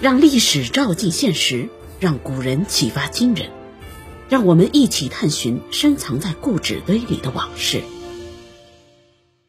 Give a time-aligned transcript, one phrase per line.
[0.00, 3.50] 让历史照进现实，让古人启发今人，
[4.28, 7.82] 让我们一起探寻深藏在故纸堆里的往事。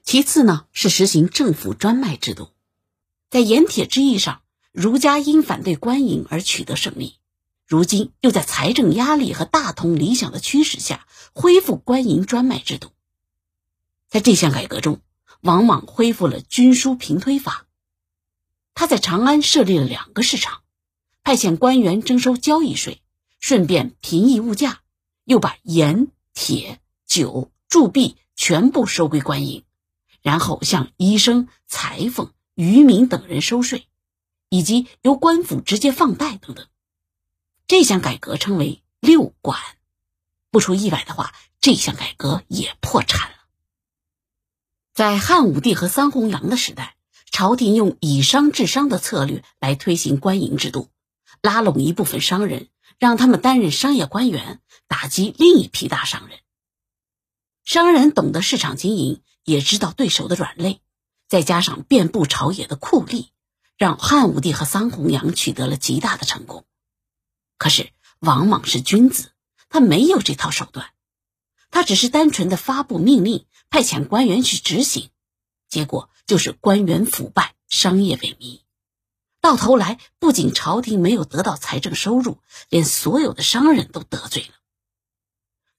[0.04, 2.50] 其次呢，是实行政府专卖制度，
[3.30, 7.18] 在盐铁之役上，儒家因反对官营而取得胜利，
[7.68, 12.90] 如今又在财政压力和大同理想的驱使下，恢复官营专卖制度。
[14.08, 15.00] 在这项改革中，
[15.42, 17.68] 王莽恢复了均输平推法。
[18.74, 20.62] 他在长安设立了两个市场，
[21.24, 23.02] 派遣官员征收交易税，
[23.40, 24.82] 顺便平抑物价，
[25.26, 29.66] 又把盐、铁、酒、铸币全部收归官营，
[30.22, 33.88] 然后向医生、裁缝、渔民等人收税，
[34.48, 36.66] 以及由官府直接放贷等等。
[37.68, 39.60] 这项改革称为六管。
[40.52, 43.36] 不出意外的话，这项改革也破产了。
[44.94, 46.96] 在汉武帝和桑弘羊的时代。
[47.32, 50.90] 朝廷用以商治商的策略来推行官营制度，
[51.42, 56.40] 拉拢一部分商人，让他们担任商业官员，打击另一批大商人。
[57.64, 60.82] 商人懂得市场经营，也知道对手的软肋，
[61.28, 63.28] 再加上遍布朝野的酷吏，
[63.78, 66.66] 让汉武帝和桑弘羊取得了极大的成功。
[67.58, 69.32] 可是王莽是君子，
[69.70, 70.88] 他没有这套手段，
[71.70, 75.10] 他只是单纯的发布命令，派遣官员去执行。
[75.70, 78.62] 结果就是官员腐败，商业萎靡，
[79.40, 84.56] 到头来不仅朝廷没有得到财政收入，连所有的商人都得罪了。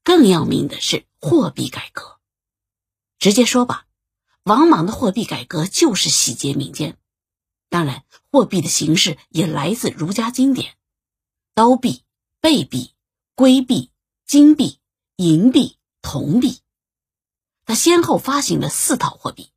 [0.03, 2.19] 更要命的是货币改革。
[3.19, 3.87] 直接说吧，
[4.45, 6.97] 王莽的货币改革就是洗劫民间。
[7.69, 10.77] 当然，货币的形式也来自儒家经典：
[11.55, 12.03] 刀币、
[12.41, 12.95] 贝币、
[13.35, 13.91] 龟币、
[14.25, 14.81] 金币、
[15.17, 16.61] 银币、铜币。
[17.67, 19.53] 他先后发行了四套货币。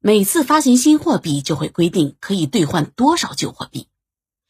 [0.00, 3.88] 每次发行新货币，就会规定可以兑换多少旧货币，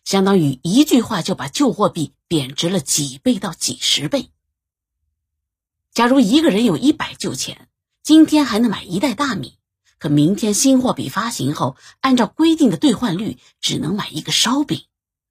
[0.05, 4.31] 相当于一句话就把旧货币贬值了几倍到几十倍。
[5.95, 7.71] 假如一个人有一百旧钱，
[8.03, 9.59] 今天还能买一袋大米，
[9.99, 14.85] 可明天新货币发行后，按照规定的兑换率，只能买一个烧饼。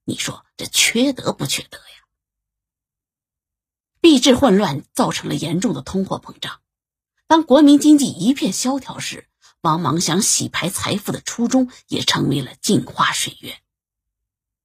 [0.03, 2.07] 你说这缺德不缺德呀？
[4.01, 6.59] 币制混乱造成了严重的通货膨胀，
[7.27, 9.29] 当国民经济一片萧条时。
[9.67, 13.59] 王莽想洗牌财富的初衷也成为了镜花水月。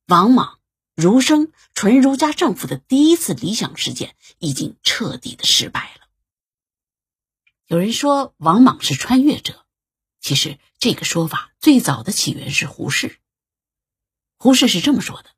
[0.07, 0.61] 王莽、
[0.95, 6.07] 儒生、纯儒家政府的第一次理想实践已经彻底的失败了。
[7.67, 9.67] 有人说王莽是穿越者，
[10.21, 13.19] 其实这个说法最早的起源是胡适。
[14.39, 15.31] 胡适是这么说的：“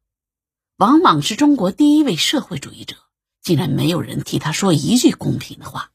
[0.77, 2.97] 王莽是中国第一位社会主义者，
[3.41, 5.91] 竟然没有人替他说一句公平的话。”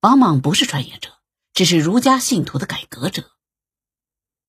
[0.00, 1.19] 王莽不是穿越者。
[1.52, 3.30] 只是儒家信徒的改革者。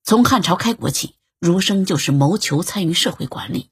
[0.04, 3.70] 从汉朝开国起，儒生就是谋求参与社会管理。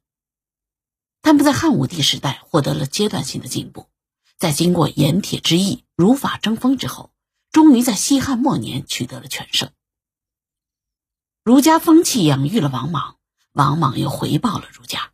[1.22, 3.90] 他们在汉武帝时代获得了阶段性的进步，
[4.38, 7.12] 在经过盐铁之役、儒法争锋之后，
[7.52, 9.72] 终于在西汉末年取得了全胜。
[11.44, 13.18] 儒家风气养育了王莽，
[13.52, 15.12] 王莽又回报了儒家。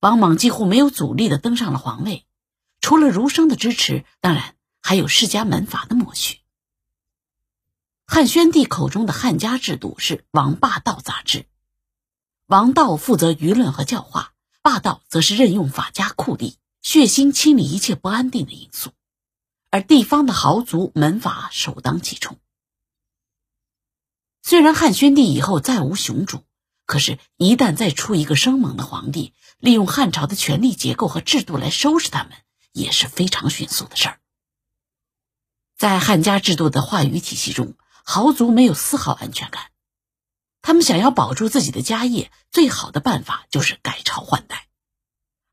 [0.00, 2.26] 王莽几乎没有阻力的登上了皇位，
[2.80, 6.39] 除了儒生的支持，当然还有世家门阀的默许。
[8.12, 11.46] 汉宣帝口中的汉家制度是王霸道杂志，
[12.46, 14.32] 王道负责舆论和教化，
[14.62, 18.90] 霸道则是任用法家酷吏，血腥清理一切不安定的因素，
[19.70, 22.36] 而地方的豪族门阀首当其冲。
[24.42, 26.42] 虽然汉宣帝以后再无雄主，
[26.86, 32.32] 可是，一旦再出一个生猛的皇帝，利用汉朝的权力结构和制度来收拾他们，
[32.72, 34.18] 也是非常迅速的事儿。
[35.78, 37.76] 在汉家制度的话语体系中。
[38.12, 39.70] 豪族没有丝毫安全感，
[40.62, 44.66] 他们想要保住自己的家业，最好的办法就是改朝换代。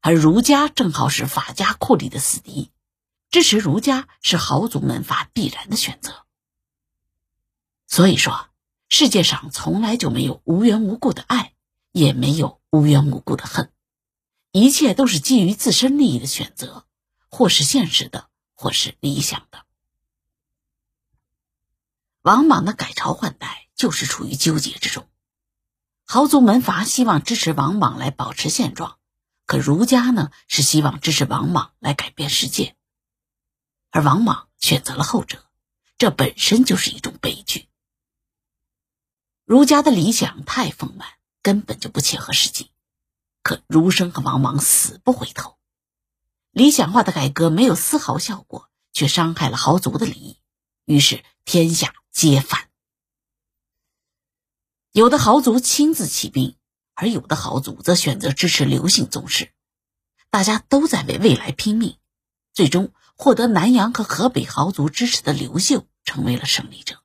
[0.02, 2.72] 而儒家正好是法家酷吏的死敌，
[3.30, 6.26] 支持儒家是豪族门阀必然的选择。
[7.86, 8.50] 所以说，
[8.90, 11.54] 世界上从来就没有无缘无故的爱，
[11.92, 13.72] 也没有无缘无故的恨，
[14.52, 16.88] 一切都是基于自身利益的选择，
[17.30, 19.67] 或是现实的，或是理想的。
[22.22, 25.08] 王莽的改朝换代就是处于纠结之中，
[26.04, 28.98] 豪族门阀希望支持王莽来保持现状，
[29.46, 32.76] 可儒家呢是希望支持王莽来改变世界，
[33.92, 35.46] 而王莽选择了后者，
[35.98, 37.70] 这本身就是一种悲剧。
[39.46, 41.08] 儒家的理想太丰满，
[41.42, 42.72] 根本就不切合实际，
[43.42, 45.58] 可儒生和王莽死不回头，
[46.52, 50.40] 理想化的改革没有丝毫效果，却伤害了豪族的利益，
[50.84, 51.94] 于是天下。
[52.18, 52.68] 皆反。
[54.92, 56.56] 有的豪族亲自起兵，
[56.96, 59.52] 而有的豪族则选择支持刘姓宗室。
[60.32, 62.00] 大家都在为未来拼命，
[62.56, 67.04] 最终获得南阳和河北豪族支持的刘秀成为了胜利者。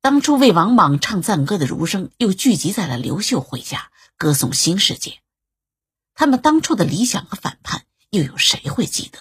[0.00, 5.20] 当初为王莽唱赞歌的儒生又聚集在了刘秀麾下，歌颂新世界。
[6.14, 9.18] 他们当初的理想和反叛，又有谁会记得，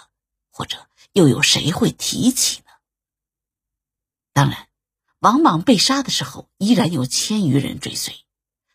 [0.51, 2.61] 或者又有谁会提起？
[4.35, 4.67] 当然，
[5.21, 8.13] 王莽被杀的时候，依然有千余人追随，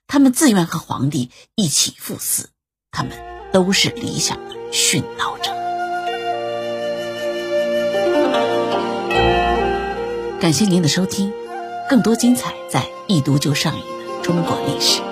[0.07, 2.49] 他们自愿和皇帝一起赴死，
[2.91, 3.13] 他们
[3.53, 5.53] 都是理想的殉道者。
[10.41, 11.31] 感谢您的收听，
[11.91, 13.85] 更多精彩在《一读就上瘾》
[14.17, 15.10] 的中国历史。